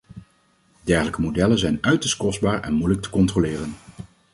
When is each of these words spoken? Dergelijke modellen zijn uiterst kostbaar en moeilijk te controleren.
Dergelijke 0.83 1.21
modellen 1.21 1.59
zijn 1.59 1.77
uiterst 1.83 2.17
kostbaar 2.17 2.61
en 2.61 2.73
moeilijk 2.73 3.01
te 3.01 3.09
controleren. 3.09 3.73